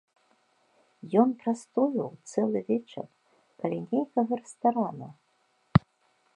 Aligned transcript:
Ён 1.23 1.29
прастойваў 1.43 2.09
цэлы 2.31 2.59
вечар 2.71 3.05
каля 3.61 3.79
нейкага 3.91 4.31
рэстарана. 4.43 5.07